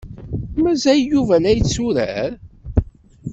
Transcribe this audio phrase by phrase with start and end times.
[0.61, 2.31] Mazal Yuba la yetturar?